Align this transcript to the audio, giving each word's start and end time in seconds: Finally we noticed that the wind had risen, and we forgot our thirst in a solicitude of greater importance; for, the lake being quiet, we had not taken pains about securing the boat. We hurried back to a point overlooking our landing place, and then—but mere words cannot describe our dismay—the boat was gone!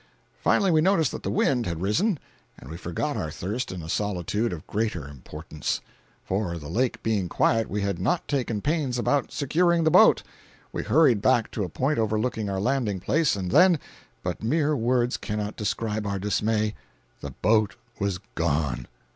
Finally 0.41 0.71
we 0.71 0.81
noticed 0.81 1.11
that 1.11 1.21
the 1.21 1.29
wind 1.29 1.67
had 1.67 1.79
risen, 1.79 2.17
and 2.57 2.71
we 2.71 2.75
forgot 2.75 3.15
our 3.15 3.29
thirst 3.29 3.71
in 3.71 3.83
a 3.83 3.87
solicitude 3.87 4.51
of 4.51 4.65
greater 4.65 5.07
importance; 5.07 5.79
for, 6.25 6.57
the 6.57 6.69
lake 6.69 7.03
being 7.03 7.29
quiet, 7.29 7.69
we 7.69 7.81
had 7.81 7.99
not 7.99 8.27
taken 8.27 8.63
pains 8.63 8.97
about 8.97 9.31
securing 9.31 9.83
the 9.83 9.91
boat. 9.91 10.23
We 10.71 10.81
hurried 10.81 11.21
back 11.21 11.51
to 11.51 11.63
a 11.63 11.69
point 11.69 11.99
overlooking 11.99 12.49
our 12.49 12.59
landing 12.59 12.99
place, 12.99 13.35
and 13.35 13.51
then—but 13.51 14.41
mere 14.41 14.75
words 14.75 15.17
cannot 15.17 15.55
describe 15.55 16.07
our 16.07 16.17
dismay—the 16.17 17.31
boat 17.43 17.75
was 17.99 18.17
gone! 18.33 18.87